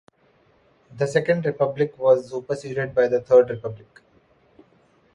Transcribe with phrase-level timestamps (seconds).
[0.97, 4.01] The Second Republic was superseded by the Third Republic.